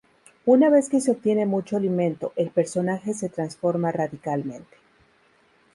[0.47, 4.75] Una vez que se obtiene mucho alimento, el personaje se transforma radicalmente.